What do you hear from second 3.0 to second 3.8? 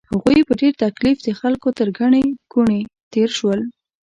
تېر شول.